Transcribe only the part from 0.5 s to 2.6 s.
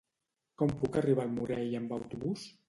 Com puc arribar al Morell amb autobús?